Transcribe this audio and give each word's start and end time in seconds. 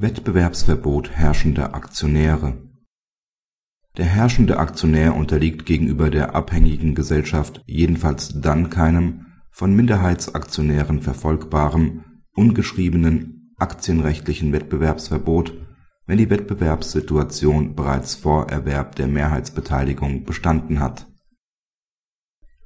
Wettbewerbsverbot 0.00 1.10
herrschender 1.10 1.74
Aktionäre 1.74 2.56
Der 3.96 4.04
herrschende 4.04 4.58
Aktionär 4.58 5.16
unterliegt 5.16 5.66
gegenüber 5.66 6.08
der 6.08 6.36
abhängigen 6.36 6.94
Gesellschaft 6.94 7.64
jedenfalls 7.66 8.40
dann 8.40 8.70
keinem 8.70 9.26
von 9.50 9.74
Minderheitsaktionären 9.74 11.02
verfolgbarem 11.02 12.04
ungeschriebenen 12.32 13.56
aktienrechtlichen 13.56 14.52
Wettbewerbsverbot, 14.52 15.54
wenn 16.06 16.18
die 16.18 16.30
Wettbewerbssituation 16.30 17.74
bereits 17.74 18.14
vor 18.14 18.48
Erwerb 18.50 18.94
der 18.94 19.08
Mehrheitsbeteiligung 19.08 20.22
bestanden 20.22 20.78
hat. 20.78 21.08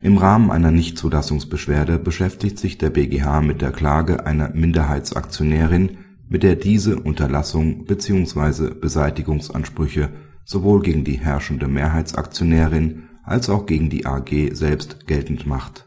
Im 0.00 0.16
Rahmen 0.16 0.50
einer 0.50 0.70
Nichtzulassungsbeschwerde 0.70 1.98
beschäftigt 1.98 2.58
sich 2.58 2.78
der 2.78 2.88
BGH 2.88 3.42
mit 3.42 3.60
der 3.60 3.72
Klage 3.72 4.24
einer 4.24 4.48
Minderheitsaktionärin, 4.54 5.98
mit 6.28 6.42
der 6.42 6.56
diese 6.56 6.98
Unterlassung 6.98 7.84
bzw. 7.84 8.74
Beseitigungsansprüche 8.74 10.10
sowohl 10.44 10.82
gegen 10.82 11.04
die 11.04 11.18
herrschende 11.18 11.68
Mehrheitsaktionärin 11.68 13.08
als 13.24 13.50
auch 13.50 13.66
gegen 13.66 13.90
die 13.90 14.06
AG 14.06 14.30
selbst 14.52 15.06
geltend 15.06 15.46
macht. 15.46 15.86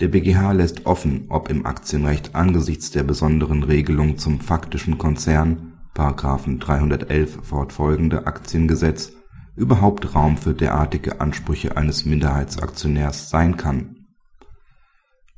Der 0.00 0.08
BGH 0.08 0.52
lässt 0.52 0.86
offen, 0.86 1.26
ob 1.28 1.48
im 1.48 1.64
Aktienrecht 1.64 2.34
angesichts 2.34 2.90
der 2.90 3.02
besonderen 3.02 3.62
Regelung 3.62 4.18
zum 4.18 4.40
faktischen 4.40 4.98
Konzern§ 4.98 5.74
311 6.58 7.38
fortfolgende 7.42 8.26
Aktiengesetz 8.26 9.12
überhaupt 9.54 10.14
Raum 10.14 10.38
für 10.38 10.54
derartige 10.54 11.20
Ansprüche 11.20 11.76
eines 11.76 12.06
Minderheitsaktionärs 12.06 13.28
sein 13.28 13.56
kann. 13.56 14.01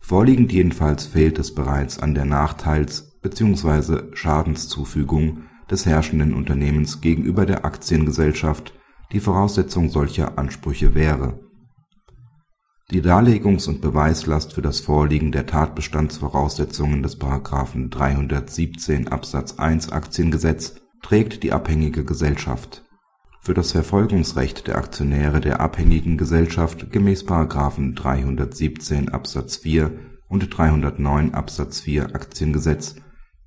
Vorliegend 0.06 0.52
jedenfalls 0.52 1.06
fehlt 1.06 1.38
es 1.38 1.54
bereits 1.54 1.98
an 1.98 2.14
der 2.14 2.26
Nachteils 2.26 3.18
bzw. 3.22 4.14
Schadenszufügung 4.14 5.44
des 5.70 5.86
herrschenden 5.86 6.34
Unternehmens 6.34 7.00
gegenüber 7.00 7.46
der 7.46 7.64
Aktiengesellschaft, 7.64 8.74
die 9.12 9.20
Voraussetzung 9.20 9.88
solcher 9.88 10.36
Ansprüche 10.36 10.94
wäre. 10.94 11.40
Die 12.90 13.00
Darlegungs 13.00 13.66
und 13.66 13.80
Beweislast 13.80 14.52
für 14.52 14.60
das 14.60 14.80
Vorliegen 14.80 15.32
der 15.32 15.46
Tatbestandsvoraussetzungen 15.46 17.02
des§ 17.02 17.18
317 17.88 19.08
Absatz 19.08 19.58
1 19.58 19.90
Aktiengesetz 19.90 20.74
trägt 21.02 21.42
die 21.42 21.52
abhängige 21.52 22.04
Gesellschaft. 22.04 22.83
Für 23.44 23.52
das 23.52 23.72
Verfolgungsrecht 23.72 24.68
der 24.68 24.78
Aktionäre 24.78 25.42
der 25.42 25.60
abhängigen 25.60 26.16
Gesellschaft 26.16 26.90
gemäß§ 26.90 27.26
317 27.94 29.10
Absatz 29.10 29.56
4 29.56 29.92
und 30.28 30.48
309 30.48 31.34
Absatz 31.34 31.80
4 31.80 32.14
Aktiengesetz 32.14 32.96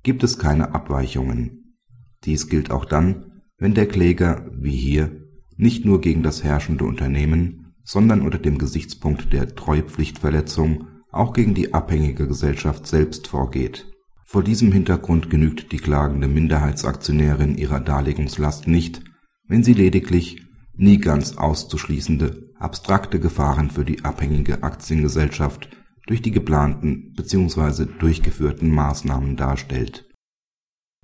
gibt 0.04 0.22
es 0.22 0.38
keine 0.38 0.72
Abweichungen. 0.72 1.74
Dies 2.22 2.48
gilt 2.48 2.70
auch 2.70 2.84
dann, 2.84 3.42
wenn 3.58 3.74
der 3.74 3.86
Kläger 3.86 4.46
wie 4.52 4.76
hier 4.76 5.10
nicht 5.56 5.84
nur 5.84 6.00
gegen 6.00 6.22
das 6.22 6.44
herrschende 6.44 6.84
Unternehmen 6.84 7.74
sondern 7.82 8.20
unter 8.20 8.38
dem 8.38 8.58
Gesichtspunkt 8.58 9.32
der 9.32 9.56
Treupflichtverletzung 9.56 10.86
auch 11.10 11.32
gegen 11.32 11.54
die 11.54 11.74
abhängige 11.74 12.28
Gesellschaft 12.28 12.86
selbst 12.86 13.26
vorgeht. 13.26 13.86
Vor 14.26 14.44
diesem 14.44 14.70
Hintergrund 14.70 15.28
genügt 15.28 15.72
die 15.72 15.78
klagende 15.78 16.28
Minderheitsaktionärin 16.28 17.56
ihrer 17.56 17.80
Darlegungslast 17.80 18.68
nicht, 18.68 19.07
wenn 19.48 19.64
sie 19.64 19.72
lediglich 19.72 20.42
nie 20.74 20.98
ganz 20.98 21.36
auszuschließende 21.36 22.52
abstrakte 22.58 23.18
Gefahren 23.18 23.70
für 23.70 23.84
die 23.84 24.04
abhängige 24.04 24.62
Aktiengesellschaft 24.62 25.68
durch 26.06 26.22
die 26.22 26.30
geplanten 26.30 27.12
bzw. 27.14 27.86
durchgeführten 27.98 28.70
Maßnahmen 28.70 29.36
darstellt. 29.36 30.08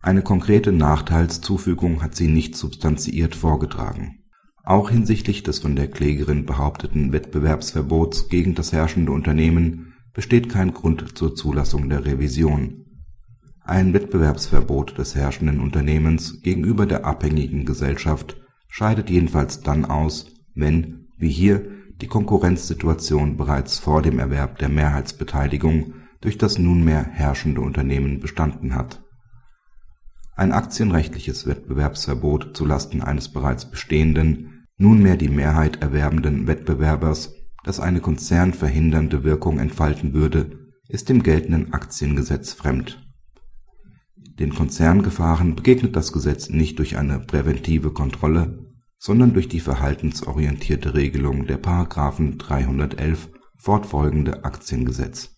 Eine 0.01 0.23
konkrete 0.23 0.71
Nachteilszufügung 0.71 2.03
hat 2.03 2.15
sie 2.15 2.29
nicht 2.29 2.57
substanziiert 2.57 3.35
vorgetragen 3.35 4.25
auch 4.65 4.89
hinsichtlich 4.89 5.43
des 5.43 5.59
von 5.59 5.77
der 5.77 5.89
Klägerin 5.89 6.47
behaupteten 6.47 7.13
Wettbewerbsverbots 7.13 8.31
gegen 8.31 8.55
das 8.55 8.73
herrschende 8.73 9.13
Unternehmen 9.13 9.95
besteht 10.15 10.49
kein 10.49 10.73
Grund 10.73 11.19
zur 11.19 11.35
Zulassung 11.35 11.91
der 11.91 12.07
Revision. 12.07 12.84
Ein 13.67 13.95
Wettbewerbsverbot 13.95 14.99
des 14.99 15.15
herrschenden 15.15 15.59
Unternehmens 15.59 16.43
gegenüber 16.43 16.85
der 16.85 17.07
abhängigen 17.07 17.65
Gesellschaft 17.65 18.37
scheidet 18.69 19.09
jedenfalls 19.09 19.63
dann 19.63 19.87
aus, 19.87 20.27
wenn, 20.55 21.09
wie 21.17 21.31
hier, 21.31 21.71
die 22.03 22.07
Konkurrenzsituation 22.07 23.39
bereits 23.39 23.79
vor 23.79 24.03
dem 24.03 24.19
Erwerb 24.19 24.59
der 24.59 24.69
Mehrheitsbeteiligung 24.69 25.95
durch 26.21 26.37
das 26.37 26.59
nunmehr 26.59 27.05
herrschende 27.05 27.63
Unternehmen 27.63 28.21
bestanden 28.21 28.75
hat. 28.75 29.03
Ein 30.37 30.53
aktienrechtliches 30.53 31.47
Wettbewerbsverbot 31.47 32.55
zulasten 32.55 33.01
eines 33.01 33.31
bereits 33.31 33.71
bestehenden 33.71 34.67
nunmehr 34.77 35.17
die 35.17 35.31
Mehrheit 35.31 35.81
erwerbenden 35.81 36.47
Wettbewerbers, 36.47 37.35
das 37.65 37.81
eine 37.81 38.01
konzernverhindernde 38.01 39.25
Wirkung 39.25 39.59
entfalten 39.59 40.13
würde, 40.13 40.59
ist 40.87 41.09
dem 41.09 41.23
geltenden 41.23 41.73
Aktiengesetz 41.73 42.53
fremd. 42.53 43.04
Den 44.39 44.55
Konzerngefahren 44.55 45.55
begegnet 45.55 45.95
das 45.95 46.13
Gesetz 46.13 46.49
nicht 46.49 46.79
durch 46.79 46.97
eine 46.97 47.21
präventive 47.21 47.93
Kontrolle, 47.93 48.67
sondern 48.99 49.33
durch 49.33 49.49
die 49.49 49.61
verhaltensorientierte 49.61 50.95
Regelung 50.95 51.47
der§ 51.47 51.63
311 52.39 53.29
fortfolgende 53.57 54.45
Aktiengesetz 54.45 55.34